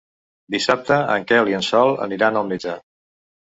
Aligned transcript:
Dissabte 0.55 0.97
en 1.17 1.27
Quel 1.33 1.53
i 1.53 1.55
en 1.59 1.67
Sol 1.69 1.93
aniran 2.09 2.43
al 2.43 2.51
metge. 2.57 2.77